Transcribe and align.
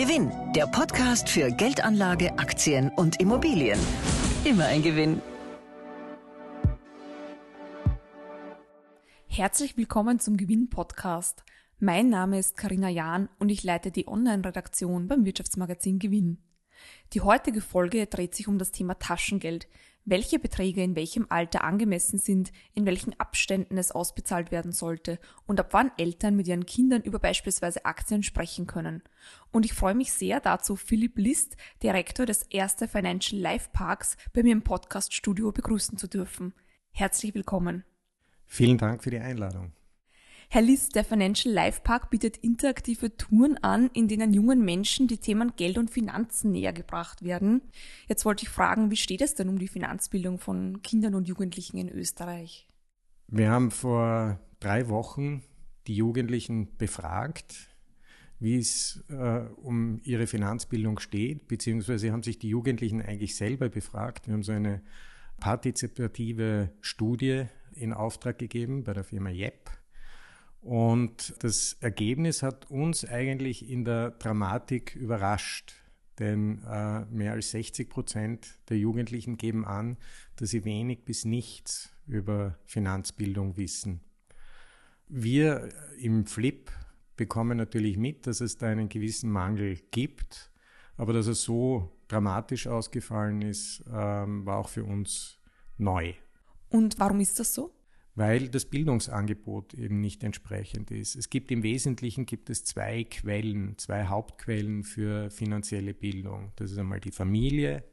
Gewinn, 0.00 0.32
der 0.54 0.66
Podcast 0.66 1.28
für 1.28 1.50
Geldanlage, 1.50 2.38
Aktien 2.38 2.88
und 2.88 3.20
Immobilien. 3.20 3.78
Immer 4.46 4.64
ein 4.64 4.80
Gewinn. 4.80 5.20
Herzlich 9.26 9.76
willkommen 9.76 10.18
zum 10.18 10.38
Gewinn-Podcast. 10.38 11.44
Mein 11.80 12.08
Name 12.08 12.38
ist 12.38 12.56
Karina 12.56 12.88
Jahn 12.88 13.28
und 13.38 13.50
ich 13.50 13.62
leite 13.62 13.90
die 13.90 14.08
Online-Redaktion 14.08 15.06
beim 15.06 15.26
Wirtschaftsmagazin 15.26 15.98
Gewinn. 15.98 16.38
Die 17.12 17.20
heutige 17.20 17.60
Folge 17.60 18.06
dreht 18.06 18.34
sich 18.34 18.48
um 18.48 18.56
das 18.56 18.72
Thema 18.72 18.94
Taschengeld, 18.94 19.68
welche 20.04 20.38
Beträge 20.38 20.82
in 20.82 20.96
welchem 20.96 21.26
Alter 21.28 21.64
angemessen 21.64 22.18
sind, 22.18 22.52
in 22.74 22.86
welchen 22.86 23.18
Abständen 23.18 23.78
es 23.78 23.92
ausbezahlt 23.92 24.50
werden 24.50 24.72
sollte 24.72 25.18
und 25.46 25.60
ab 25.60 25.68
wann 25.72 25.92
Eltern 25.98 26.36
mit 26.36 26.48
ihren 26.48 26.66
Kindern 26.66 27.02
über 27.02 27.18
beispielsweise 27.18 27.84
Aktien 27.84 28.22
sprechen 28.22 28.66
können. 28.66 29.02
Und 29.52 29.64
ich 29.64 29.72
freue 29.72 29.94
mich 29.94 30.12
sehr 30.12 30.40
dazu, 30.40 30.76
Philipp 30.76 31.18
List, 31.18 31.56
Direktor 31.82 32.26
des 32.26 32.42
Erste 32.44 32.88
Financial 32.88 33.40
Life 33.40 33.70
Parks, 33.72 34.16
bei 34.32 34.42
mir 34.42 34.52
im 34.52 34.62
Podcast-Studio 34.62 35.52
begrüßen 35.52 35.98
zu 35.98 36.08
dürfen. 36.08 36.54
Herzlich 36.92 37.34
willkommen. 37.34 37.84
Vielen 38.46 38.78
Dank 38.78 39.04
für 39.04 39.10
die 39.10 39.18
Einladung. 39.18 39.72
Herr 40.52 40.62
List, 40.62 40.96
der 40.96 41.04
Financial 41.04 41.54
Life 41.54 41.82
Park 41.84 42.10
bietet 42.10 42.36
interaktive 42.38 43.16
Touren 43.16 43.56
an, 43.58 43.88
in 43.92 44.08
denen 44.08 44.34
jungen 44.34 44.64
Menschen 44.64 45.06
die 45.06 45.18
Themen 45.18 45.52
Geld 45.54 45.78
und 45.78 45.92
Finanzen 45.92 46.50
näher 46.50 46.72
gebracht 46.72 47.22
werden. 47.22 47.62
Jetzt 48.08 48.24
wollte 48.24 48.42
ich 48.42 48.48
fragen, 48.48 48.90
wie 48.90 48.96
steht 48.96 49.20
es 49.20 49.36
denn 49.36 49.48
um 49.48 49.60
die 49.60 49.68
Finanzbildung 49.68 50.40
von 50.40 50.82
Kindern 50.82 51.14
und 51.14 51.28
Jugendlichen 51.28 51.78
in 51.78 51.88
Österreich? 51.88 52.68
Wir 53.28 53.48
haben 53.48 53.70
vor 53.70 54.40
drei 54.58 54.88
Wochen 54.88 55.44
die 55.86 55.94
Jugendlichen 55.94 56.76
befragt, 56.78 57.68
wie 58.40 58.58
es 58.58 59.04
äh, 59.08 59.44
um 59.62 60.00
ihre 60.02 60.26
Finanzbildung 60.26 60.98
steht, 60.98 61.46
beziehungsweise 61.46 62.10
haben 62.10 62.24
sich 62.24 62.40
die 62.40 62.48
Jugendlichen 62.48 63.00
eigentlich 63.00 63.36
selber 63.36 63.68
befragt. 63.68 64.26
Wir 64.26 64.34
haben 64.34 64.42
so 64.42 64.50
eine 64.50 64.82
partizipative 65.38 66.72
Studie 66.80 67.44
in 67.72 67.92
Auftrag 67.92 68.36
gegeben 68.36 68.82
bei 68.82 68.94
der 68.94 69.04
Firma 69.04 69.30
JEP 69.30 69.70
und 70.62 71.34
das 71.40 71.76
Ergebnis 71.80 72.42
hat 72.42 72.70
uns 72.70 73.04
eigentlich 73.04 73.68
in 73.68 73.84
der 73.84 74.10
Dramatik 74.10 74.94
überrascht, 74.94 75.74
denn 76.18 76.62
äh, 76.64 77.06
mehr 77.06 77.32
als 77.32 77.52
60 77.52 77.88
Prozent 77.88 78.58
der 78.68 78.76
Jugendlichen 78.76 79.38
geben 79.38 79.64
an, 79.64 79.96
dass 80.36 80.50
sie 80.50 80.64
wenig 80.64 81.04
bis 81.04 81.24
nichts 81.24 81.90
über 82.06 82.58
Finanzbildung 82.64 83.56
wissen. 83.56 84.00
Wir 85.08 85.70
im 85.98 86.26
Flip 86.26 86.70
bekommen 87.16 87.56
natürlich 87.56 87.96
mit, 87.96 88.26
dass 88.26 88.40
es 88.40 88.58
da 88.58 88.68
einen 88.68 88.88
gewissen 88.88 89.30
Mangel 89.30 89.78
gibt, 89.90 90.52
aber 90.96 91.14
dass 91.14 91.26
er 91.26 91.34
so 91.34 91.90
dramatisch 92.08 92.66
ausgefallen 92.66 93.40
ist, 93.42 93.82
ähm, 93.90 94.44
war 94.44 94.58
auch 94.58 94.68
für 94.68 94.84
uns 94.84 95.38
neu. 95.78 96.12
Und 96.68 96.98
warum 96.98 97.20
ist 97.20 97.40
das 97.40 97.54
so? 97.54 97.72
Weil 98.14 98.48
das 98.48 98.66
Bildungsangebot 98.66 99.74
eben 99.74 100.00
nicht 100.00 100.24
entsprechend 100.24 100.90
ist. 100.90 101.16
Es 101.16 101.30
gibt 101.30 101.50
im 101.50 101.62
Wesentlichen 101.62 102.26
gibt 102.26 102.50
es 102.50 102.64
zwei 102.64 103.04
Quellen, 103.04 103.78
zwei 103.78 104.06
Hauptquellen 104.06 104.82
für 104.84 105.30
finanzielle 105.30 105.94
Bildung. 105.94 106.52
Das 106.56 106.72
ist 106.72 106.78
einmal 106.78 107.00
die 107.00 107.12
Familie 107.12 107.84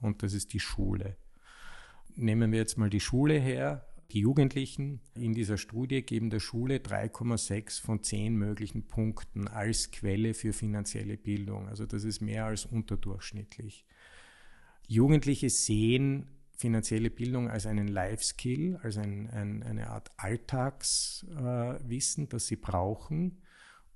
und 0.00 0.22
das 0.22 0.34
ist 0.34 0.52
die 0.52 0.60
Schule. 0.60 1.16
Nehmen 2.14 2.52
wir 2.52 2.58
jetzt 2.58 2.78
mal 2.78 2.90
die 2.90 3.00
Schule 3.00 3.38
her. 3.38 3.86
Die 4.12 4.20
Jugendlichen 4.20 5.00
in 5.16 5.34
dieser 5.34 5.58
Studie 5.58 6.02
geben 6.02 6.30
der 6.30 6.38
Schule 6.38 6.76
3,6 6.76 7.82
von 7.82 8.02
10 8.02 8.36
möglichen 8.36 8.86
Punkten 8.86 9.48
als 9.48 9.90
Quelle 9.90 10.32
für 10.32 10.52
finanzielle 10.52 11.16
Bildung. 11.16 11.68
Also 11.68 11.86
das 11.86 12.04
ist 12.04 12.20
mehr 12.20 12.46
als 12.46 12.64
unterdurchschnittlich. 12.66 13.84
Jugendliche 14.86 15.50
sehen 15.50 16.35
finanzielle 16.56 17.10
Bildung 17.10 17.50
als 17.50 17.66
einen 17.66 17.88
Life-Skill, 17.88 18.78
als 18.82 18.96
ein, 18.96 19.28
ein, 19.30 19.62
eine 19.62 19.90
Art 19.90 20.10
Alltagswissen, 20.16 22.24
äh, 22.24 22.28
das 22.28 22.46
sie 22.46 22.56
brauchen. 22.56 23.42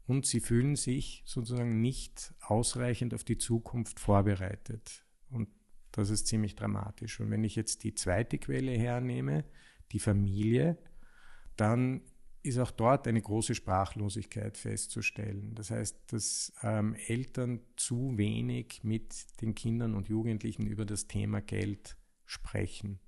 Und 0.07 0.27
sie 0.27 0.41
fühlen 0.41 0.77
sich 0.77 1.23
sozusagen 1.25 1.81
nicht 1.81 2.35
ausreichend 2.41 3.15
auf 3.15 3.25
die 3.25 3.39
Zukunft 3.39 3.99
vorbereitet. 4.01 5.07
Und 5.31 5.49
das 5.93 6.11
ist 6.11 6.27
ziemlich 6.27 6.57
dramatisch. 6.57 7.21
Und 7.21 7.31
wenn 7.31 7.45
ich 7.45 7.57
jetzt 7.57 7.85
die 7.85 7.95
zweite 7.95 8.37
Quelle 8.39 8.73
hernehme, 8.73 9.45
die 9.93 10.01
Familie, 10.01 10.77
dann 11.57 12.03
ist 12.43 12.59
auch 12.59 12.71
dort 12.71 13.07
eine 13.07 13.21
große 13.21 13.55
Sprachlosigkeit 13.55 14.57
festzustellen. 14.57 15.55
Das 15.55 15.71
heißt, 15.71 16.13
dass 16.13 16.53
ähm, 16.63 16.95
Eltern 17.07 17.61
zu 17.77 18.17
wenig 18.17 18.81
mit 18.83 19.41
den 19.43 19.55
Kindern 19.55 19.95
und 19.95 20.09
Jugendlichen 20.09 20.67
über 20.67 20.87
das 20.87 21.07
Thema 21.07 21.41
Geld 21.41 21.97
sprechen. 22.31 23.01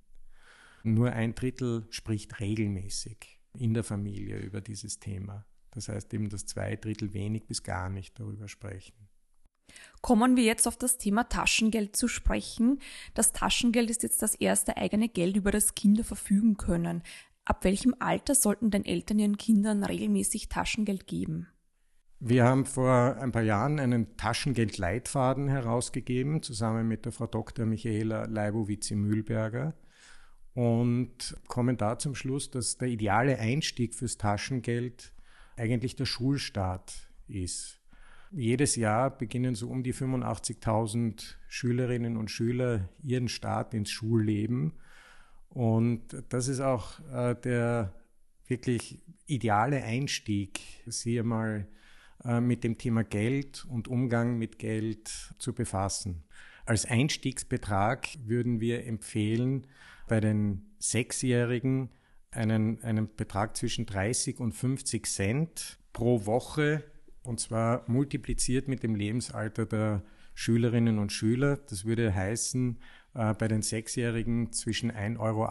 Nur 0.83 1.13
ein 1.13 1.33
Drittel 1.33 1.87
spricht 1.89 2.39
regelmäßig 2.39 3.39
in 3.57 3.73
der 3.73 3.83
Familie 3.83 4.37
über 4.39 4.59
dieses 4.59 4.99
Thema. 4.99 5.45
Das 5.71 5.87
heißt 5.87 6.13
eben, 6.13 6.29
dass 6.29 6.45
zwei 6.45 6.75
Drittel 6.75 7.13
wenig 7.13 7.47
bis 7.47 7.63
gar 7.63 7.89
nicht 7.89 8.19
darüber 8.19 8.47
sprechen. 8.47 8.93
Kommen 10.01 10.35
wir 10.35 10.43
jetzt 10.43 10.67
auf 10.67 10.77
das 10.77 10.97
Thema 10.97 11.23
Taschengeld 11.23 11.95
zu 11.95 12.07
sprechen. 12.07 12.79
Das 13.13 13.31
Taschengeld 13.31 13.89
ist 13.89 14.03
jetzt 14.03 14.21
das 14.21 14.35
erste 14.35 14.75
eigene 14.75 15.07
Geld, 15.07 15.37
über 15.37 15.51
das 15.51 15.73
Kinder 15.73 16.03
verfügen 16.03 16.57
können. 16.57 17.01
Ab 17.45 17.63
welchem 17.63 17.95
Alter 17.99 18.35
sollten 18.35 18.71
denn 18.71 18.85
Eltern 18.85 19.19
ihren 19.19 19.37
Kindern 19.37 19.83
regelmäßig 19.83 20.49
Taschengeld 20.49 21.07
geben? 21.07 21.47
Wir 22.25 22.45
haben 22.45 22.65
vor 22.65 23.17
ein 23.17 23.33
paar 23.33 23.41
Jahren 23.41 23.81
einen 23.81 24.15
Taschengeldleitfaden 24.15 25.49
herausgegeben, 25.49 26.41
zusammen 26.41 26.87
mit 26.87 27.03
der 27.03 27.11
Frau 27.11 27.27
Dr. 27.27 27.65
Michaela 27.65 28.23
Leibowitz-Mühlberger 28.27 29.73
und 30.53 31.35
kommen 31.49 31.75
da 31.75 31.99
zum 31.99 32.15
Schluss, 32.15 32.49
dass 32.49 32.77
der 32.77 32.87
ideale 32.87 33.39
Einstieg 33.39 33.93
fürs 33.93 34.17
Taschengeld 34.17 35.11
eigentlich 35.57 35.97
der 35.97 36.05
Schulstart 36.05 36.93
ist. 37.27 37.81
Jedes 38.31 38.77
Jahr 38.77 39.09
beginnen 39.09 39.53
so 39.53 39.67
um 39.67 39.83
die 39.83 39.93
85.000 39.93 41.35
Schülerinnen 41.49 42.15
und 42.15 42.31
Schüler 42.31 42.87
ihren 43.03 43.27
Start 43.27 43.73
ins 43.73 43.91
Schulleben. 43.91 44.71
Und 45.49 46.23
das 46.29 46.47
ist 46.47 46.61
auch 46.61 47.01
äh, 47.13 47.35
der 47.35 47.93
wirklich 48.47 49.03
ideale 49.25 49.83
Einstieg, 49.83 50.61
sie 50.85 51.19
einmal 51.19 51.67
mit 52.39 52.63
dem 52.63 52.77
Thema 52.77 53.03
Geld 53.03 53.65
und 53.69 53.87
Umgang 53.87 54.37
mit 54.37 54.57
Geld 54.57 55.09
zu 55.37 55.53
befassen. 55.53 56.23
Als 56.65 56.85
Einstiegsbetrag 56.85 58.07
würden 58.25 58.61
wir 58.61 58.85
empfehlen, 58.85 59.67
bei 60.07 60.19
den 60.19 60.61
Sechsjährigen 60.79 61.89
einen, 62.31 62.81
einen 62.83 63.13
Betrag 63.15 63.57
zwischen 63.57 63.85
30 63.85 64.39
und 64.39 64.53
50 64.53 65.05
Cent 65.05 65.79
pro 65.91 66.25
Woche 66.25 66.83
und 67.23 67.39
zwar 67.39 67.83
multipliziert 67.89 68.67
mit 68.67 68.83
dem 68.83 68.95
Lebensalter 68.95 69.65
der 69.65 70.03
Schülerinnen 70.33 70.99
und 70.99 71.11
Schüler. 71.11 71.57
Das 71.57 71.85
würde 71.85 72.13
heißen, 72.13 72.79
äh, 73.13 73.33
bei 73.33 73.47
den 73.47 73.61
Sechsjährigen 73.61 74.51
zwischen 74.51 74.91
1,80 74.91 75.19
Euro 75.19 75.47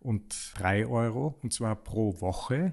und 0.00 0.52
3 0.56 0.86
Euro 0.86 1.38
und 1.42 1.52
zwar 1.52 1.76
pro 1.76 2.20
Woche. 2.20 2.72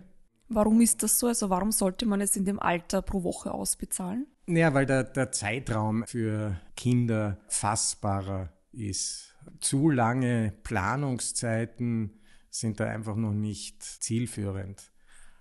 Warum 0.53 0.81
ist 0.81 1.03
das 1.03 1.19
so? 1.19 1.27
Also 1.27 1.49
warum 1.49 1.71
sollte 1.71 2.05
man 2.05 2.21
es 2.21 2.35
in 2.35 2.45
dem 2.45 2.59
Alter 2.59 3.01
pro 3.01 3.23
Woche 3.23 3.51
ausbezahlen? 3.51 4.27
Ja, 4.47 4.73
weil 4.73 4.85
der, 4.85 5.03
der 5.03 5.31
Zeitraum 5.31 6.05
für 6.05 6.59
Kinder 6.75 7.37
fassbarer 7.47 8.49
ist. 8.71 9.35
Zu 9.59 9.89
lange 9.89 10.53
Planungszeiten 10.63 12.19
sind 12.49 12.79
da 12.79 12.85
einfach 12.85 13.15
noch 13.15 13.33
nicht 13.33 13.81
zielführend. 13.83 14.91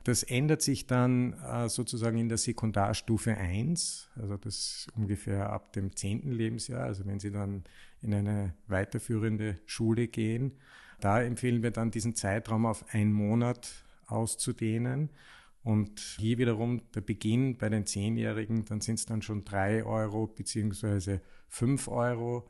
Das 0.05 0.25
ändert 0.25 0.63
sich 0.63 0.87
dann 0.87 1.35
äh, 1.35 1.69
sozusagen 1.69 2.19
in 2.19 2.29
der 2.29 2.39
Sekundarstufe 2.39 3.37
1, 3.37 4.11
also 4.17 4.37
das 4.37 4.89
ungefähr 4.97 5.51
ab 5.51 5.73
dem 5.73 5.95
10. 5.95 6.33
Lebensjahr, 6.33 6.83
also 6.85 7.07
wenn 7.07 7.21
Sie 7.21 7.31
dann 7.31 7.63
in 8.01 8.13
eine 8.13 8.55
weiterführende 8.67 9.59
Schule 9.65 10.09
gehen. 10.09 10.59
Da 10.99 11.23
empfehlen 11.23 11.63
wir 11.63 11.71
dann 11.71 11.93
diesen 11.93 12.17
Zeitraum 12.17 12.67
auf 12.67 12.85
einen 12.93 13.13
Monat 13.13 13.85
auszudehnen. 14.13 15.11
Und 15.65 16.01
hier 16.19 16.39
wiederum 16.39 16.83
der 16.93 17.03
Beginn 17.03 17.57
bei 17.57 17.69
den 17.69 17.87
Zehnjährigen, 17.87 18.65
dann 18.65 18.81
sind 18.81 18.99
es 18.99 19.07
dann 19.07 19.23
schon 19.23 19.45
drei 19.45 19.85
Euro 19.85 20.27
beziehungsweise 20.27 21.21
fünf 21.49 21.89
Euro. 21.89 22.49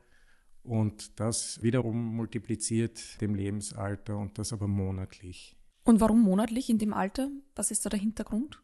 Und 0.62 1.18
das 1.20 1.62
wiederum 1.62 2.14
multipliziert 2.16 3.20
dem 3.20 3.34
Lebensalter 3.34 4.16
und 4.16 4.38
das 4.38 4.52
aber 4.52 4.68
monatlich. 4.68 5.56
Und 5.84 6.00
warum 6.00 6.22
monatlich 6.22 6.70
in 6.70 6.78
dem 6.78 6.94
Alter? 6.94 7.28
Was 7.54 7.70
ist 7.70 7.84
da 7.84 7.90
der 7.90 7.98
Hintergrund? 7.98 8.62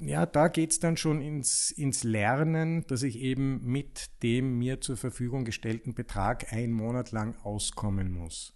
Ja, 0.00 0.26
da 0.26 0.48
geht 0.48 0.70
es 0.70 0.80
dann 0.80 0.96
schon 0.96 1.22
ins, 1.22 1.70
ins 1.70 2.04
Lernen, 2.04 2.86
dass 2.86 3.02
ich 3.02 3.18
eben 3.18 3.64
mit 3.64 4.22
dem 4.22 4.58
mir 4.58 4.80
zur 4.80 4.96
Verfügung 4.96 5.44
gestellten 5.44 5.94
Betrag 5.94 6.52
einen 6.52 6.72
Monat 6.72 7.10
lang 7.10 7.34
auskommen 7.42 8.12
muss. 8.12 8.54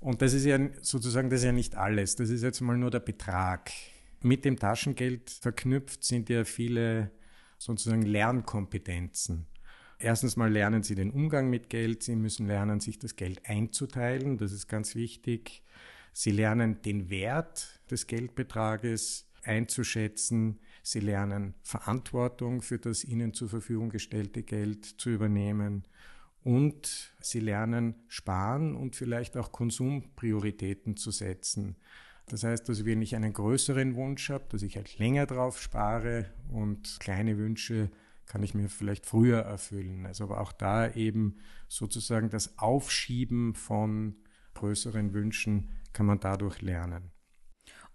Und 0.00 0.22
das 0.22 0.34
ist 0.34 0.44
ja 0.44 0.58
sozusagen, 0.82 1.30
das 1.30 1.40
ist 1.40 1.46
ja 1.46 1.52
nicht 1.52 1.76
alles. 1.76 2.16
Das 2.16 2.30
ist 2.30 2.42
jetzt 2.42 2.60
mal 2.60 2.76
nur 2.76 2.90
der 2.90 3.00
Betrag. 3.00 3.70
Mit 4.22 4.44
dem 4.44 4.58
Taschengeld 4.58 5.30
verknüpft 5.30 6.04
sind 6.04 6.28
ja 6.28 6.44
viele 6.44 7.10
sozusagen 7.58 8.02
Lernkompetenzen. 8.02 9.46
Erstens 9.98 10.36
mal 10.36 10.52
lernen 10.52 10.82
sie 10.82 10.94
den 10.94 11.10
Umgang 11.10 11.48
mit 11.48 11.70
Geld, 11.70 12.02
sie 12.02 12.16
müssen 12.16 12.46
lernen, 12.46 12.80
sich 12.80 12.98
das 12.98 13.16
Geld 13.16 13.40
einzuteilen, 13.48 14.36
das 14.36 14.52
ist 14.52 14.68
ganz 14.68 14.94
wichtig. 14.94 15.62
Sie 16.12 16.32
lernen 16.32 16.82
den 16.82 17.08
Wert 17.08 17.80
des 17.90 18.06
Geldbetrages 18.06 19.26
einzuschätzen, 19.42 20.58
sie 20.82 21.00
lernen 21.00 21.54
Verantwortung 21.62 22.60
für 22.60 22.78
das 22.78 23.04
ihnen 23.04 23.32
zur 23.32 23.48
Verfügung 23.48 23.88
gestellte 23.88 24.42
Geld 24.42 24.84
zu 24.84 25.10
übernehmen 25.10 25.84
und 26.46 27.12
sie 27.20 27.40
lernen 27.40 27.96
sparen 28.06 28.76
und 28.76 28.94
vielleicht 28.94 29.36
auch 29.36 29.50
Konsumprioritäten 29.50 30.96
zu 30.96 31.10
setzen. 31.10 31.74
Das 32.28 32.44
heißt, 32.44 32.68
dass 32.68 32.84
wenn 32.84 33.02
ich 33.02 33.16
einen 33.16 33.32
größeren 33.32 33.96
Wunsch 33.96 34.30
habe, 34.30 34.44
dass 34.50 34.62
ich 34.62 34.76
halt 34.76 34.96
länger 35.00 35.26
drauf 35.26 35.60
spare 35.60 36.26
und 36.48 36.98
kleine 37.00 37.36
Wünsche 37.36 37.90
kann 38.26 38.44
ich 38.44 38.54
mir 38.54 38.68
vielleicht 38.68 39.06
früher 39.06 39.40
erfüllen. 39.40 40.06
Also 40.06 40.22
aber 40.22 40.40
auch 40.40 40.52
da 40.52 40.88
eben 40.92 41.38
sozusagen 41.66 42.30
das 42.30 42.60
Aufschieben 42.60 43.56
von 43.56 44.14
größeren 44.54 45.14
Wünschen 45.14 45.70
kann 45.92 46.06
man 46.06 46.20
dadurch 46.20 46.62
lernen. 46.62 47.10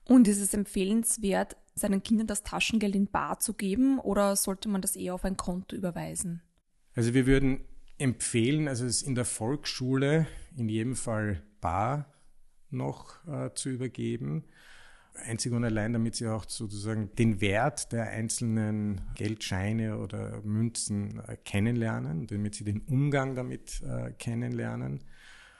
Und 0.03 0.27
ist 0.27 0.41
es 0.41 0.53
empfehlenswert, 0.53 1.55
seinen 1.73 2.03
Kindern 2.03 2.27
das 2.27 2.43
Taschengeld 2.43 2.95
in 2.95 3.07
Bar 3.07 3.39
zu 3.39 3.53
geben 3.53 3.97
oder 3.97 4.35
sollte 4.35 4.67
man 4.67 4.81
das 4.81 4.97
eher 4.97 5.13
auf 5.13 5.23
ein 5.23 5.37
Konto 5.37 5.73
überweisen? 5.73 6.41
Also 6.95 7.13
wir 7.13 7.25
würden 7.25 7.61
empfehlen, 8.01 8.67
also 8.67 8.85
es 8.85 9.01
in 9.01 9.15
der 9.15 9.25
Volksschule 9.25 10.27
in 10.57 10.67
jedem 10.67 10.95
Fall 10.95 11.43
bar 11.61 12.11
noch 12.69 13.25
äh, 13.27 13.53
zu 13.53 13.69
übergeben. 13.69 14.45
Einzig 15.13 15.51
und 15.51 15.63
allein, 15.63 15.93
damit 15.93 16.15
sie 16.15 16.27
auch 16.27 16.45
sozusagen 16.47 17.13
den 17.15 17.41
Wert 17.41 17.91
der 17.91 18.09
einzelnen 18.09 19.01
Geldscheine 19.15 19.97
oder 19.97 20.41
Münzen 20.41 21.21
äh, 21.27 21.37
kennenlernen, 21.43 22.27
damit 22.27 22.55
sie 22.55 22.63
den 22.63 22.81
Umgang 22.81 23.35
damit 23.35 23.81
äh, 23.83 24.11
kennenlernen 24.13 25.03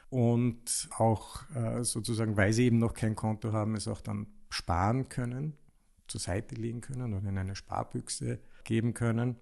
und 0.10 0.90
auch 0.98 1.44
äh, 1.56 1.84
sozusagen, 1.84 2.38
weil 2.38 2.54
sie 2.54 2.66
eben 2.66 2.80
noch 2.80 2.94
kein 2.94 3.16
Konto 3.16 3.52
haben, 3.52 3.76
es 3.76 3.88
auch 3.88 4.02
dann 4.02 4.28
sparen 4.50 5.10
können, 5.10 5.58
zur 6.08 6.22
Seite 6.22 6.56
legen 6.56 6.82
können 6.82 7.14
oder 7.14 7.30
in 7.30 7.38
eine 7.38 7.56
Sparbüchse 7.56 8.40
geben 8.64 8.94
können. 8.94 9.36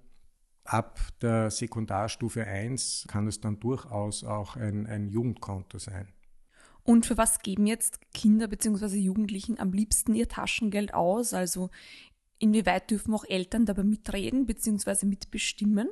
Ab 0.69 0.99
der 1.19 1.49
Sekundarstufe 1.49 2.45
1 2.45 3.05
kann 3.07 3.25
es 3.25 3.41
dann 3.41 3.59
durchaus 3.59 4.23
auch 4.23 4.55
ein, 4.55 4.85
ein 4.85 5.09
Jugendkonto 5.09 5.79
sein. 5.79 6.09
Und 6.83 7.07
für 7.07 7.17
was 7.17 7.39
geben 7.39 7.65
jetzt 7.65 7.99
Kinder 8.13 8.47
bzw. 8.47 8.95
Jugendlichen 8.97 9.59
am 9.59 9.71
liebsten 9.73 10.13
ihr 10.13 10.27
Taschengeld 10.27 10.93
aus? 10.93 11.33
Also 11.33 11.71
inwieweit 12.37 12.91
dürfen 12.91 13.15
auch 13.15 13.25
Eltern 13.27 13.65
dabei 13.65 13.83
mitreden 13.83 14.45
bzw. 14.45 15.07
mitbestimmen? 15.07 15.89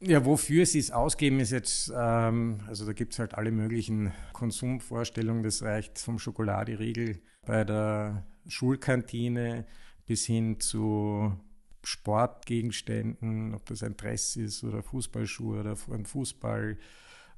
Ja, 0.00 0.26
wofür 0.26 0.66
sie 0.66 0.80
es 0.80 0.90
ausgeben, 0.90 1.40
ist 1.40 1.52
jetzt, 1.52 1.90
ähm, 1.96 2.60
also 2.66 2.84
da 2.84 2.92
gibt 2.92 3.14
es 3.14 3.18
halt 3.18 3.32
alle 3.32 3.50
möglichen 3.50 4.12
Konsumvorstellungen. 4.34 5.42
Das 5.42 5.62
reicht 5.62 5.98
vom 5.98 6.18
Schokoladeriegel 6.18 7.22
bei 7.46 7.64
der 7.64 8.26
Schulkantine 8.46 9.64
bis 10.04 10.26
hin 10.26 10.60
zu 10.60 11.32
Sportgegenständen, 11.86 13.54
ob 13.54 13.66
das 13.66 13.82
ein 13.82 13.96
Dress 13.96 14.36
ist 14.36 14.64
oder 14.64 14.82
Fußballschuhe 14.82 15.60
oder 15.60 15.76
ein 15.92 16.04
Fußball, 16.04 16.78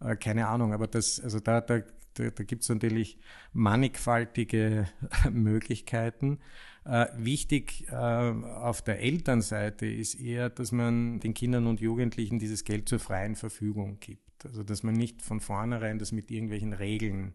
äh, 0.00 0.16
keine 0.16 0.48
Ahnung. 0.48 0.72
Aber 0.72 0.86
das, 0.86 1.20
also 1.20 1.40
da, 1.40 1.60
da 1.60 1.82
da, 2.18 2.30
da 2.30 2.44
gibt 2.44 2.62
es 2.62 2.68
natürlich 2.68 3.18
mannigfaltige 3.52 4.88
Möglichkeiten. 5.30 6.40
Äh, 6.84 7.06
wichtig 7.16 7.86
äh, 7.88 7.94
auf 7.94 8.82
der 8.82 9.00
Elternseite 9.00 9.86
ist 9.86 10.14
eher, 10.14 10.50
dass 10.50 10.72
man 10.72 11.20
den 11.20 11.34
Kindern 11.34 11.66
und 11.66 11.80
Jugendlichen 11.80 12.38
dieses 12.38 12.64
Geld 12.64 12.88
zur 12.88 12.98
freien 12.98 13.36
Verfügung 13.36 13.98
gibt. 14.00 14.44
Also 14.44 14.62
dass 14.62 14.82
man 14.82 14.94
nicht 14.94 15.22
von 15.22 15.40
vornherein 15.40 15.98
das 15.98 16.12
mit 16.12 16.30
irgendwelchen 16.30 16.72
Regeln 16.72 17.34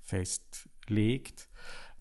festlegt, 0.00 1.48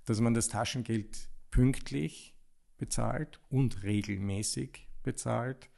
dass 0.06 0.19
man 0.19 0.34
das 0.34 0.48
Taschengeld 0.48 1.30
pünktlich 1.52 2.36
bezahlt 2.81 3.39
und 3.50 3.83
regelmäßig 3.83 4.88
bezahlt. 5.04 5.69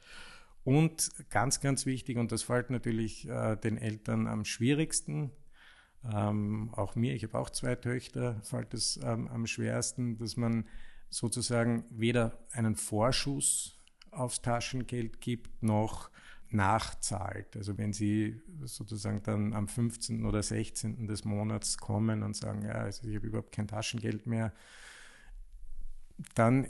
Und 0.64 1.12
ganz, 1.28 1.60
ganz 1.60 1.84
wichtig, 1.84 2.16
und 2.16 2.32
das 2.32 2.42
fällt 2.42 2.70
natürlich 2.70 3.28
äh, 3.28 3.56
den 3.56 3.76
Eltern 3.76 4.26
am 4.26 4.46
schwierigsten, 4.46 5.30
ähm, 6.10 6.70
auch 6.72 6.96
mir, 6.96 7.14
ich 7.14 7.22
habe 7.22 7.38
auch 7.38 7.50
zwei 7.50 7.74
Töchter, 7.76 8.40
fällt 8.42 8.72
es 8.72 8.98
ähm, 9.02 9.28
am 9.28 9.46
schwersten, 9.46 10.16
dass 10.16 10.36
man 10.36 10.66
sozusagen 11.10 11.84
weder 11.90 12.38
einen 12.52 12.74
Vorschuss 12.74 13.78
aufs 14.10 14.40
Taschengeld 14.40 15.20
gibt, 15.20 15.62
noch 15.62 16.10
nachzahlt. 16.50 17.56
Also 17.56 17.76
wenn 17.76 17.92
Sie 17.92 18.40
sozusagen 18.64 19.22
dann 19.22 19.52
am 19.52 19.68
15. 19.68 20.24
oder 20.24 20.42
16. 20.42 21.06
des 21.06 21.24
Monats 21.24 21.76
kommen 21.76 22.22
und 22.22 22.34
sagen, 22.34 22.62
ja, 22.62 22.72
also 22.72 23.06
ich 23.06 23.16
habe 23.16 23.26
überhaupt 23.26 23.52
kein 23.52 23.68
Taschengeld 23.68 24.26
mehr, 24.26 24.52
dann 26.34 26.68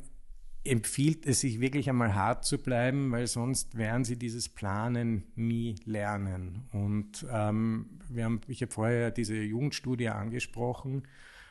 empfiehlt 0.64 1.26
es 1.26 1.40
sich 1.40 1.60
wirklich 1.60 1.88
einmal 1.90 2.14
hart 2.14 2.44
zu 2.44 2.58
bleiben, 2.58 3.12
weil 3.12 3.26
sonst 3.26 3.76
werden 3.76 4.04
sie 4.04 4.18
dieses 4.18 4.48
Planen 4.48 5.24
nie 5.36 5.76
lernen. 5.84 6.62
Und 6.72 7.26
ähm, 7.30 7.98
wir 8.08 8.24
haben, 8.24 8.40
ich 8.48 8.62
habe 8.62 8.72
vorher 8.72 9.10
diese 9.10 9.36
Jugendstudie 9.36 10.08
angesprochen. 10.08 11.06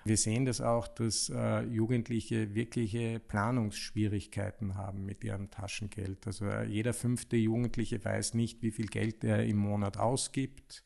Wir 0.05 0.17
sehen 0.17 0.45
das 0.45 0.59
auch, 0.59 0.87
dass 0.87 1.29
äh, 1.29 1.61
Jugendliche 1.61 2.55
wirkliche 2.55 3.19
Planungsschwierigkeiten 3.19 4.75
haben 4.75 5.05
mit 5.05 5.23
ihrem 5.23 5.49
Taschengeld. 5.49 6.25
Also 6.27 6.45
äh, 6.45 6.65
jeder 6.65 6.93
fünfte 6.93 7.37
Jugendliche 7.37 8.03
weiß 8.03 8.33
nicht, 8.33 8.61
wie 8.63 8.71
viel 8.71 8.87
Geld 8.87 9.23
er 9.23 9.45
im 9.45 9.57
Monat 9.57 9.97
ausgibt. 9.97 10.83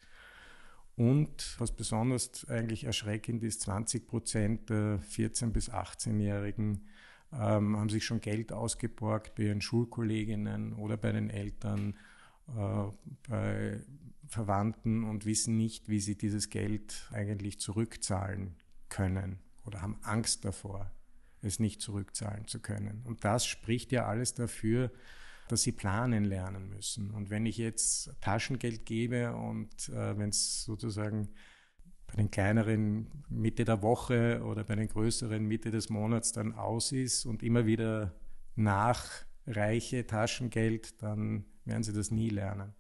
Und 0.98 1.56
was 1.60 1.72
besonders 1.72 2.48
eigentlich 2.50 2.84
erschreckend 2.84 3.44
ist, 3.44 3.62
20 3.62 4.08
Prozent 4.08 4.70
der 4.70 5.00
14- 5.00 5.52
bis 5.52 5.72
18-Jährigen 5.72 6.88
ähm, 7.34 7.78
haben 7.78 7.90
sich 7.90 8.06
schon 8.06 8.22
Geld 8.22 8.52
ausgeborgt 8.52 9.36
bei 9.36 9.44
ihren 9.44 9.62
Schulkolleginnen 9.62 10.74
oder 10.74 10.98
bei 10.98 11.12
den 11.12 11.30
Eltern, 11.30 11.96
äh, 12.48 12.84
bei 13.28 13.82
Verwandten 14.28 15.04
und 15.04 15.26
wissen 15.26 15.58
nicht, 15.58 15.90
wie 15.90 16.00
sie 16.00 16.18
dieses 16.18 16.50
Geld 16.50 17.08
eigentlich 17.12 17.60
zurückzahlen 17.60 18.56
können 18.90 19.40
oder 19.66 19.82
haben 19.82 19.98
Angst 20.04 20.46
davor, 20.46 20.92
es 21.42 21.60
nicht 21.60 21.82
zurückzahlen 21.82 22.48
zu 22.48 22.60
können. 22.60 23.02
Und 23.06 23.24
das 23.24 23.46
spricht 23.46 23.92
ja 23.92 24.06
alles 24.06 24.34
dafür, 24.34 24.92
dass 25.48 25.62
sie 25.62 25.72
planen 25.72 26.26
lernen 26.26 26.70
müssen. 26.70 27.12
Und 27.12 27.30
wenn 27.30 27.46
ich 27.46 27.58
jetzt 27.58 28.12
Taschengeld 28.22 28.86
gebe 28.86 29.34
und 29.34 29.90
äh, 29.90 30.18
wenn 30.18 30.30
es 30.30 30.64
sozusagen 30.64 31.30
bei 32.08 32.16
den 32.16 32.32
kleineren 32.32 33.08
Mitte 33.30 33.66
der 33.66 33.82
Woche 33.82 34.42
oder 34.44 34.64
bei 34.64 34.76
den 34.76 34.88
größeren 34.88 35.44
Mitte 35.46 35.72
des 35.72 35.90
Monats 35.90 36.32
dann 36.32 36.54
aus 36.54 36.92
ist 36.92 37.26
und 37.26 37.44
immer 37.44 37.66
wieder 37.66 38.14
nachreiche 38.56 40.08
Taschengeld, 40.08 41.02
dann 41.02 41.46
werden 41.66 41.84
sie 41.84 41.94
das 41.94 42.12
nie 42.12 42.30
lernen. 42.30 42.74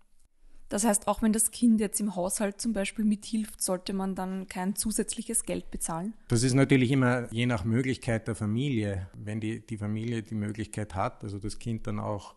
Das 0.69 0.83
heißt, 0.83 1.07
auch 1.07 1.21
wenn 1.21 1.31
das 1.31 1.51
Kind 1.51 1.79
jetzt 1.79 1.99
im 2.01 2.15
Haushalt 2.15 2.59
zum 2.59 2.73
Beispiel 2.73 3.05
mithilft, 3.05 3.61
sollte 3.61 3.93
man 3.93 4.15
dann 4.15 4.47
kein 4.47 4.75
zusätzliches 4.75 5.43
Geld 5.43 5.71
bezahlen? 5.71 6.13
Das 6.27 6.43
ist 6.43 6.55
natürlich 6.55 6.91
immer 6.91 7.31
je 7.31 7.45
nach 7.45 7.63
Möglichkeit 7.63 8.27
der 8.27 8.35
Familie. 8.35 9.09
Wenn 9.13 9.39
die, 9.39 9.65
die 9.65 9.77
Familie 9.77 10.23
die 10.23 10.35
Möglichkeit 10.35 10.93
hat, 10.93 11.23
also 11.23 11.39
das 11.39 11.59
Kind 11.59 11.87
dann 11.87 11.99
auch 11.99 12.35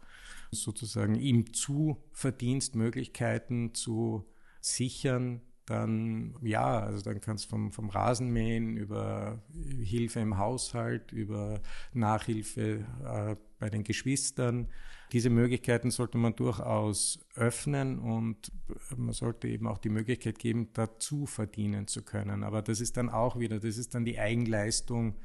sozusagen 0.52 1.16
ihm 1.16 1.52
zu 1.52 1.97
Verdienstmöglichkeiten 2.12 3.75
zu 3.75 4.25
sichern, 4.61 5.40
dann 5.66 6.34
ja, 6.42 6.80
also 6.80 7.02
dann 7.02 7.20
kannst 7.20 7.46
vom, 7.46 7.72
vom 7.72 7.90
Rasenmähen 7.90 8.76
über 8.76 9.42
Hilfe 9.82 10.20
im 10.20 10.38
Haushalt, 10.38 11.12
über 11.12 11.60
Nachhilfe 11.92 12.84
äh, 13.04 13.36
bei 13.58 13.70
den 13.70 13.84
Geschwistern. 13.84 14.68
Diese 15.12 15.30
Möglichkeiten 15.30 15.90
sollte 15.90 16.18
man 16.18 16.36
durchaus 16.36 17.20
öffnen 17.34 17.98
und 17.98 18.52
man 18.96 19.12
sollte 19.12 19.48
eben 19.48 19.66
auch 19.66 19.78
die 19.78 19.88
Möglichkeit 19.88 20.38
geben, 20.38 20.68
dazu 20.72 21.26
verdienen 21.26 21.88
zu 21.88 22.02
können. 22.02 22.44
Aber 22.44 22.62
das 22.62 22.80
ist 22.80 22.96
dann 22.96 23.08
auch 23.08 23.38
wieder, 23.38 23.58
das 23.58 23.76
ist 23.76 23.94
dann 23.94 24.04
die 24.04 24.18
Eigenleistung 24.18 25.16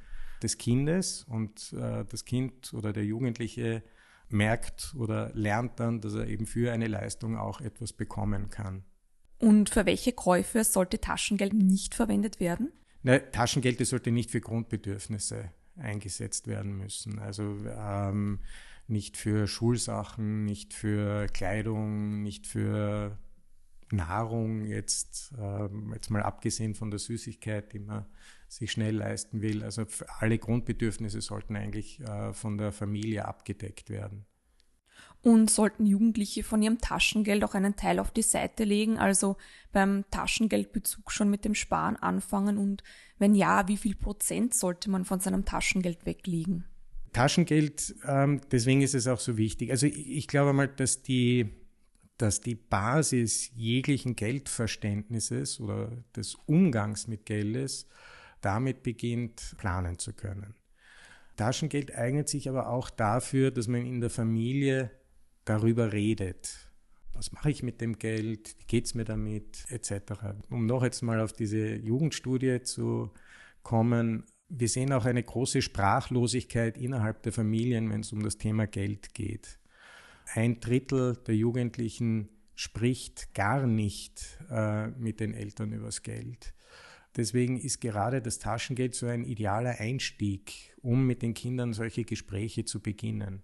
des 0.42 0.58
Kindes 0.58 1.24
und 1.24 1.74
äh, 1.74 2.04
das 2.06 2.26
Kind 2.26 2.74
oder 2.74 2.94
der 2.94 3.06
Jugendliche 3.06 3.84
merkt 4.30 4.96
oder 4.98 5.32
lernt 5.34 5.80
dann, 5.80 6.02
dass 6.02 6.16
er 6.16 6.28
eben 6.28 6.46
für 6.46 6.72
eine 6.72 6.88
Leistung 6.88 7.38
auch 7.38 7.62
etwas 7.62 7.94
bekommen 7.94 8.50
kann. 8.50 8.84
Und 9.38 9.70
für 9.70 9.86
welche 9.86 10.14
Käufe 10.14 10.64
sollte 10.64 11.00
Taschengeld 11.00 11.54
nicht 11.54 11.96
verwendet 11.96 12.40
werden? 12.40 12.72
Ne, 13.04 13.32
Taschengeld 13.32 13.86
sollte 13.86 14.12
nicht 14.12 14.32
für 14.32 14.42
Grundbedürfnisse 14.42 15.52
eingesetzt 15.78 16.48
werden 16.48 16.78
müssen. 16.78 17.20
Also 17.20 17.58
ähm, 17.78 18.40
nicht 18.88 19.18
für 19.18 19.48
Schulsachen, 19.48 20.46
nicht 20.46 20.74
für 20.74 21.28
Kleidung, 21.28 22.24
nicht 22.24 22.48
für 22.48 23.18
Nahrung, 23.92 24.66
jetzt, 24.66 25.34
ähm, 25.40 25.92
jetzt 25.94 26.10
mal 26.10 26.24
abgesehen 26.24 26.76
von 26.76 26.90
der 26.90 27.00
Süßigkeit, 27.00 27.74
die 27.74 27.80
man 27.80 28.06
sich 28.48 28.72
schnell 28.72 28.96
leisten 28.96 29.42
will. 29.42 29.64
Also 29.64 29.86
alle 30.20 30.38
Grundbedürfnisse 30.38 31.22
sollten 31.22 31.56
eigentlich 31.56 32.00
äh, 32.00 32.34
von 32.34 32.58
der 32.58 32.72
Familie 32.72 33.26
abgedeckt 33.26 33.90
werden. 33.90 34.26
Und 35.22 35.50
sollten 35.50 35.88
Jugendliche 35.88 36.44
von 36.44 36.62
ihrem 36.62 36.78
Taschengeld 36.78 37.44
auch 37.44 37.56
einen 37.56 37.76
Teil 37.76 38.00
auf 38.00 38.12
die 38.12 38.22
Seite 38.22 38.64
legen, 38.64 39.00
also 39.00 39.38
beim 39.72 40.06
Taschengeldbezug 40.12 41.12
schon 41.12 41.32
mit 41.32 41.46
dem 41.46 41.56
Sparen 41.56 41.96
anfangen 41.96 42.58
und 42.60 42.84
wenn 43.18 43.34
ja, 43.34 43.68
wie 43.68 43.78
viel 43.78 43.96
Prozent 43.96 44.54
sollte 44.54 44.90
man 44.90 45.06
von 45.06 45.20
seinem 45.20 45.46
Taschengeld 45.46 46.06
weglegen? 46.06 46.66
Taschengeld, 47.14 47.96
ähm, 48.06 48.42
deswegen 48.52 48.82
ist 48.82 48.94
es 48.94 49.08
auch 49.08 49.20
so 49.20 49.38
wichtig. 49.38 49.72
Also 49.72 49.88
ich, 49.88 50.28
glaube 50.28 50.52
mal, 50.52 50.68
dass 50.68 51.02
die, 51.02 51.50
dass 52.18 52.42
die 52.42 52.56
Basis 52.56 53.52
jeglichen 53.56 54.18
Geldverständnisses 54.18 55.62
oder 55.62 55.92
des 56.16 56.36
Umgangs 56.46 57.08
mit 57.08 57.26
Geldes 57.26 57.88
damit 58.42 58.84
beginnt, 58.84 59.56
planen 59.58 59.98
zu 59.98 60.12
können. 60.12 60.56
Taschengeld 61.36 61.96
eignet 61.96 62.30
sich 62.30 62.50
aber 62.50 62.70
auch 62.70 62.90
dafür, 62.90 63.52
dass 63.52 63.68
man 63.68 63.86
in 63.86 64.02
der 64.02 64.10
Familie 64.10 64.92
darüber 65.46 65.94
redet. 65.94 66.72
Was 67.14 67.32
mache 67.32 67.50
ich 67.50 67.64
mit 67.64 67.80
dem 67.80 67.98
Geld? 67.98 68.56
Wie 68.60 68.66
geht 68.66 68.86
es 68.86 68.96
mir 68.96 69.06
damit? 69.06 69.66
Etc. 69.70 69.94
Um 70.50 70.66
noch 70.66 70.84
jetzt 70.84 71.02
mal 71.02 71.22
auf 71.22 71.32
diese 71.32 71.76
Jugendstudie 71.76 72.62
zu 72.64 73.12
kommen. 73.64 74.26
Wir 74.50 74.68
sehen 74.68 74.92
auch 74.92 75.06
eine 75.06 75.24
große 75.24 75.62
Sprachlosigkeit 75.62 76.78
innerhalb 76.78 77.24
der 77.24 77.32
Familien, 77.32 77.90
wenn 77.90 78.02
es 78.02 78.12
um 78.12 78.22
das 78.22 78.38
Thema 78.38 78.68
Geld 78.68 79.14
geht. 79.14 79.60
Ein 80.34 80.60
Drittel 80.60 81.16
der 81.28 81.36
Jugendlichen 81.36 82.30
spricht 82.56 83.34
gar 83.34 83.66
nicht 83.68 84.40
äh, 84.50 84.88
mit 84.88 85.20
den 85.20 85.34
Eltern 85.34 85.72
übers 85.72 86.04
Geld. 86.04 86.55
Deswegen 87.16 87.58
ist 87.58 87.80
gerade 87.80 88.22
das 88.22 88.40
Taschengeld 88.40 88.94
so 88.94 89.08
ein 89.08 89.24
idealer 89.24 89.80
Einstieg, 89.80 90.76
um 90.82 91.08
mit 91.08 91.22
den 91.22 91.34
Kindern 91.34 91.74
solche 91.74 92.04
Gespräche 92.04 92.66
zu 92.66 92.82
beginnen. 92.82 93.42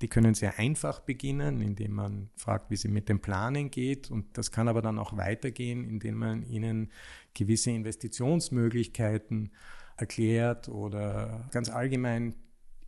Die 0.00 0.08
können 0.08 0.34
sehr 0.34 0.58
einfach 0.58 1.00
beginnen, 1.00 1.60
indem 1.60 1.92
man 1.92 2.30
fragt, 2.36 2.70
wie 2.70 2.76
sie 2.76 2.88
mit 2.88 3.08
dem 3.08 3.20
Planen 3.20 3.70
geht. 3.70 4.10
Und 4.10 4.36
das 4.36 4.50
kann 4.50 4.66
aber 4.66 4.82
dann 4.82 4.98
auch 4.98 5.16
weitergehen, 5.16 5.84
indem 5.84 6.16
man 6.16 6.42
ihnen 6.42 6.90
gewisse 7.32 7.70
Investitionsmöglichkeiten 7.70 9.52
erklärt 9.96 10.68
oder 10.68 11.48
ganz 11.52 11.70
allgemein 11.70 12.34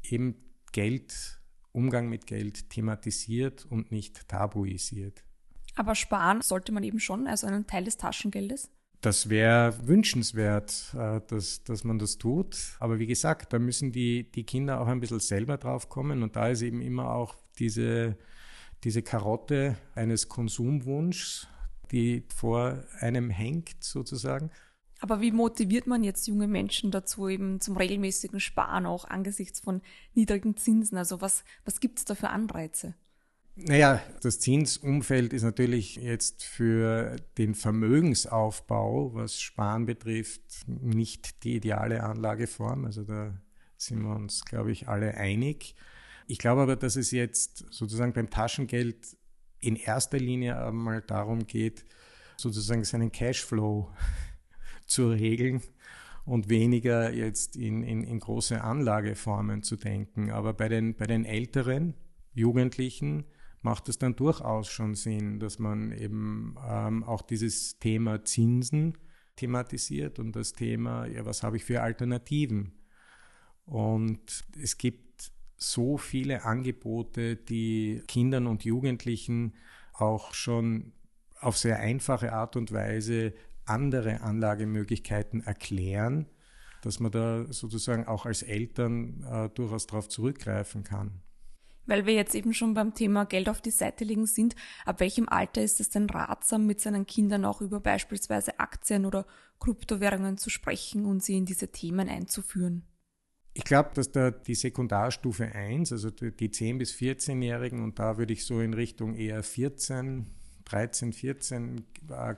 eben 0.03 0.35
Geld, 0.73 1.41
Umgang 1.71 2.09
mit 2.09 2.27
Geld 2.27 2.71
thematisiert 2.71 3.65
und 3.65 3.93
nicht 3.93 4.29
tabuisiert. 4.29 5.23
Aber 5.77 5.95
sparen 5.95 6.41
sollte 6.41 6.73
man 6.73 6.83
eben 6.83 6.99
schon, 6.99 7.29
also 7.29 7.47
einen 7.47 7.67
Teil 7.67 7.85
des 7.85 7.99
Taschengeldes? 7.99 8.71
Das 9.01 9.29
wäre 9.29 9.87
wünschenswert, 9.87 10.95
äh, 10.95 11.21
dass, 11.29 11.63
dass 11.65 11.85
man 11.85 11.99
das 11.99 12.19
tut. 12.19 12.57
Aber 12.81 12.99
wie 12.99 13.07
gesagt, 13.07 13.53
da 13.53 13.59
müssen 13.59 13.93
die, 13.93 14.31
die 14.31 14.45
Kinder 14.45 14.81
auch 14.81 14.87
ein 14.87 15.01
bisschen 15.01 15.21
selber 15.21 15.57
drauf 15.57 15.89
kommen. 15.89 16.23
Und 16.23 16.37
da 16.37 16.49
ist 16.49 16.63
eben 16.63 16.81
immer 16.81 17.13
auch 17.13 17.35
diese, 17.59 18.17
diese 18.85 19.03
Karotte 19.03 19.77
eines 19.95 20.29
Konsumwunschs, 20.29 21.47
die 21.93 22.25
vor 22.35 22.85
einem 23.01 23.31
hängt 23.31 23.77
sozusagen. 23.81 24.51
Aber 25.01 25.21
wie 25.21 25.31
motiviert 25.31 25.87
man 25.87 26.03
jetzt 26.03 26.27
junge 26.27 26.49
Menschen 26.49 26.91
dazu, 26.91 27.29
eben 27.29 27.61
zum 27.61 27.77
regelmäßigen 27.77 28.41
Sparen 28.41 28.87
auch 28.87 29.05
angesichts 29.05 29.61
von 29.61 29.83
niedrigen 30.15 30.57
Zinsen? 30.57 30.97
Also 30.97 31.21
was, 31.21 31.45
was 31.65 31.81
gibt 31.81 31.99
es 31.99 32.07
da 32.07 32.15
für 32.15 32.31
Anreize? 32.31 32.95
Naja, 33.59 34.03
das 34.21 34.39
Zinsumfeld 34.39 35.33
ist 35.33 35.43
natürlich 35.43 35.97
jetzt 35.97 36.45
für 36.45 37.17
den 37.39 37.55
Vermögensaufbau, 37.55 39.15
was 39.15 39.41
Sparen 39.41 39.87
betrifft, 39.87 40.43
nicht 40.67 41.43
die 41.43 41.57
ideale 41.57 42.03
Anlageform. 42.03 42.85
Also 42.85 43.03
da 43.03 43.41
sind 43.79 44.03
wir 44.03 44.15
uns, 44.15 44.45
glaube 44.45 44.73
ich, 44.73 44.89
alle 44.89 45.15
einig. 45.15 45.75
Ich 46.27 46.37
glaube 46.37 46.61
aber, 46.61 46.77
dass 46.77 46.97
es 46.97 47.13
jetzt 47.13 47.65
sozusagen 47.71 48.13
beim 48.13 48.29
Taschengeld 48.29 49.17
in 49.59 49.77
erster 49.77 50.19
Linie 50.19 50.63
einmal 50.63 51.01
darum 51.01 51.47
geht, 51.47 51.87
sozusagen 52.37 52.85
seinen 52.85 53.11
Cashflow 53.11 53.91
zu 54.87 55.09
regeln 55.09 55.63
und 56.27 56.51
weniger 56.51 57.11
jetzt 57.11 57.57
in, 57.57 57.83
in, 57.83 58.05
in 58.05 58.21
große 58.21 58.61
Anlageformen 58.61 59.63
zu 59.63 59.77
denken. 59.77 60.31
Aber 60.31 60.53
bei 60.53 60.69
den, 60.69 60.95
bei 60.95 61.07
den 61.07 61.25
älteren 61.25 61.95
Jugendlichen 62.35 63.25
macht 63.67 63.89
es 63.89 63.99
dann 63.99 64.15
durchaus 64.15 64.69
schon 64.69 64.95
Sinn, 64.95 65.41
dass 65.41 65.59
man 65.59 65.91
eben 65.91 66.55
ähm, 66.65 67.03
auch 67.03 67.21
dieses 67.21 67.81
Thema 67.81 68.25
Zinsen 68.25 68.97
thematisiert 69.35 70.21
und 70.21 70.37
das 70.37 70.53
Thema, 70.53 71.07
ja, 71.07 71.27
was 71.27 71.43
habe 71.43 71.57
ich 71.57 71.65
für 71.65 71.83
Alternativen? 71.83 72.79
Und 73.65 74.45
es 74.63 74.79
gibt 74.79 75.33
so 75.57 75.99
viele 75.99 76.45
Angebote, 76.45 77.35
die 77.35 78.05
Kindern 78.07 78.47
und 78.47 78.65
Jugendlichen 78.65 79.55
auch 79.95 80.33
schon 80.33 80.93
auf 81.41 81.59
sehr 81.59 81.81
einfache 81.81 82.33
Art 82.33 82.55
und 82.55 82.71
Weise 82.71 83.35
andere 83.65 84.21
Anlagemöglichkeiten 84.21 85.41
erklären, 85.43 86.27
dass 86.83 87.01
man 87.01 87.11
da 87.11 87.53
sozusagen 87.53 88.07
auch 88.07 88.27
als 88.27 88.45
Eltern 88.45 89.25
äh, 89.25 89.49
durchaus 89.49 89.89
darauf 89.89 90.09
zurückgreifen 90.09 90.85
kann 90.85 91.21
weil 91.87 92.07
wir 92.07 92.15
jetzt 92.15 92.35
eben 92.35 92.53
schon 92.53 92.75
beim 92.75 92.95
Thema 92.95 93.25
Geld 93.25 93.49
auf 93.49 93.61
die 93.61 93.71
Seite 93.71 94.05
legen 94.05 94.27
sind, 94.27 94.55
ab 94.85 95.01
welchem 95.01 95.29
Alter 95.29 95.63
ist 95.63 95.81
es 95.81 95.91
denn 95.91 96.11
ratsam, 96.11 96.67
mit 96.67 96.81
seinen 96.81 97.07
Kindern 97.07 97.45
auch 97.45 97.61
über 97.61 97.81
beispielsweise 97.81 98.59
Aktien 98.61 99.07
oder 99.07 99.27
Kryptowährungen 99.61 100.37
zu 100.37 100.51
sprechen 100.51 101.07
und 101.07 101.23
sie 101.23 101.37
in 101.37 101.47
diese 101.47 101.69
Themen 101.69 102.09
einzuführen? 102.09 102.85
Ich 103.55 103.65
glaube, 103.65 103.91
dass 103.95 104.13
da 104.13 104.31
die 104.31 104.55
Sekundarstufe 104.55 105.47
1, 105.47 105.91
also 105.91 106.11
die 106.11 106.31
10- 106.31 106.77
bis 106.77 106.93
14-Jährigen, 106.93 107.83
und 107.83 107.99
da 107.99 108.19
würde 108.19 108.35
ich 108.35 108.45
so 108.45 108.61
in 108.61 108.75
Richtung 108.75 109.15
eher 109.15 109.43
14, 109.43 110.27
13, 110.67 111.13
14, 111.15 111.87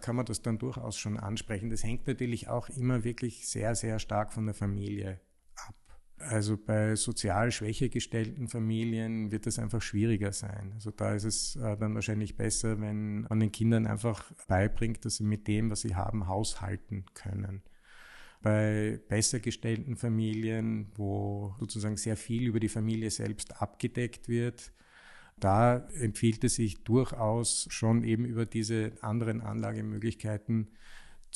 kann 0.00 0.14
man 0.14 0.26
das 0.26 0.42
dann 0.42 0.58
durchaus 0.58 0.96
schon 0.96 1.18
ansprechen. 1.18 1.70
Das 1.70 1.82
hängt 1.82 2.06
natürlich 2.06 2.48
auch 2.48 2.68
immer 2.68 3.02
wirklich 3.02 3.48
sehr, 3.48 3.74
sehr 3.74 3.98
stark 3.98 4.32
von 4.32 4.46
der 4.46 4.54
Familie 4.54 5.18
also 6.20 6.56
bei 6.56 6.96
sozial 6.96 7.52
schwächer 7.52 7.88
gestellten 7.88 8.48
Familien 8.48 9.30
wird 9.30 9.46
es 9.46 9.58
einfach 9.58 9.82
schwieriger 9.82 10.32
sein. 10.32 10.72
Also 10.74 10.90
da 10.90 11.14
ist 11.14 11.24
es 11.24 11.56
äh, 11.56 11.76
dann 11.76 11.94
wahrscheinlich 11.94 12.36
besser, 12.36 12.80
wenn 12.80 13.22
man 13.22 13.40
den 13.40 13.52
Kindern 13.52 13.86
einfach 13.86 14.24
beibringt, 14.46 15.04
dass 15.04 15.16
sie 15.16 15.24
mit 15.24 15.46
dem, 15.46 15.70
was 15.70 15.82
sie 15.82 15.94
haben, 15.94 16.26
haushalten 16.26 17.04
können. 17.14 17.62
Bei 18.40 19.00
besser 19.08 19.40
gestellten 19.40 19.96
Familien, 19.96 20.92
wo 20.94 21.54
sozusagen 21.58 21.96
sehr 21.96 22.16
viel 22.16 22.46
über 22.46 22.60
die 22.60 22.68
Familie 22.68 23.10
selbst 23.10 23.60
abgedeckt 23.60 24.28
wird, 24.28 24.72
da 25.40 25.88
empfiehlt 26.00 26.42
es 26.44 26.56
sich 26.56 26.82
durchaus 26.82 27.66
schon 27.70 28.04
eben 28.04 28.24
über 28.24 28.46
diese 28.46 28.92
anderen 29.00 29.40
Anlagemöglichkeiten 29.40 30.68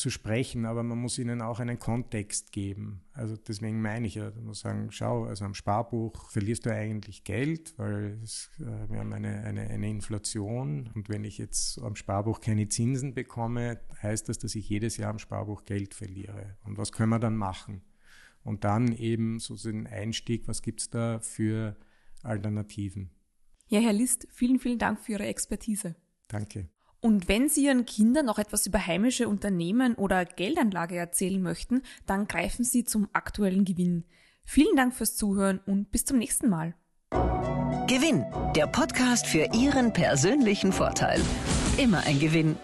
zu 0.02 0.10
sprechen, 0.10 0.66
aber 0.66 0.82
man 0.82 0.98
muss 0.98 1.16
ihnen 1.16 1.40
auch 1.40 1.60
einen 1.60 1.78
Kontext 1.78 2.50
geben. 2.50 3.04
Also 3.12 3.36
deswegen 3.36 3.80
meine 3.80 4.08
ich 4.08 4.16
ja, 4.16 4.32
man 4.34 4.46
muss 4.46 4.60
sagen, 4.60 4.90
schau, 4.90 5.26
also 5.26 5.44
am 5.44 5.54
Sparbuch 5.54 6.28
verlierst 6.28 6.66
du 6.66 6.74
eigentlich 6.74 7.22
Geld, 7.22 7.78
weil 7.78 8.18
es, 8.20 8.50
äh, 8.58 8.90
wir 8.90 8.98
haben 8.98 9.12
eine, 9.12 9.44
eine, 9.44 9.60
eine 9.60 9.88
Inflation 9.88 10.90
und 10.92 11.08
wenn 11.08 11.22
ich 11.22 11.38
jetzt 11.38 11.78
am 11.78 11.94
Sparbuch 11.94 12.40
keine 12.40 12.68
Zinsen 12.68 13.14
bekomme, 13.14 13.80
heißt 14.02 14.28
das, 14.28 14.38
dass 14.38 14.56
ich 14.56 14.68
jedes 14.68 14.96
Jahr 14.96 15.10
am 15.10 15.20
Sparbuch 15.20 15.64
Geld 15.64 15.94
verliere. 15.94 16.56
Und 16.64 16.78
was 16.78 16.90
können 16.90 17.10
wir 17.10 17.20
dann 17.20 17.36
machen? 17.36 17.82
Und 18.42 18.64
dann 18.64 18.90
eben 18.92 19.38
so 19.38 19.54
den 19.54 19.86
Einstieg, 19.86 20.48
was 20.48 20.62
gibt 20.62 20.80
es 20.80 20.90
da 20.90 21.20
für 21.20 21.76
Alternativen? 22.24 23.10
Ja, 23.68 23.78
Herr 23.78 23.92
List, 23.92 24.26
vielen, 24.32 24.58
vielen 24.58 24.80
Dank 24.80 24.98
für 24.98 25.12
Ihre 25.12 25.26
Expertise. 25.26 25.94
Danke. 26.26 26.70
Und 27.02 27.26
wenn 27.26 27.48
Sie 27.48 27.64
Ihren 27.64 27.84
Kindern 27.84 28.26
noch 28.26 28.38
etwas 28.38 28.64
über 28.64 28.86
heimische 28.86 29.28
Unternehmen 29.28 29.96
oder 29.96 30.24
Geldanlage 30.24 30.96
erzählen 30.96 31.42
möchten, 31.42 31.82
dann 32.06 32.28
greifen 32.28 32.64
Sie 32.64 32.84
zum 32.84 33.08
aktuellen 33.12 33.64
Gewinn. 33.64 34.04
Vielen 34.44 34.76
Dank 34.76 34.94
fürs 34.94 35.16
Zuhören 35.16 35.58
und 35.66 35.90
bis 35.90 36.04
zum 36.04 36.18
nächsten 36.18 36.48
Mal. 36.48 36.76
Gewinn, 37.88 38.24
der 38.54 38.68
Podcast 38.68 39.26
für 39.26 39.48
Ihren 39.52 39.92
persönlichen 39.92 40.72
Vorteil. 40.72 41.20
Immer 41.76 42.06
ein 42.06 42.20
Gewinn. 42.20 42.56